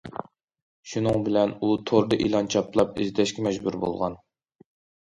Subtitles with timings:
[0.93, 4.23] شۇنىڭ بىلەن ئۇ توردا ئېلان چاپلاپ ئىزدەشكە مەجبۇر بولغان.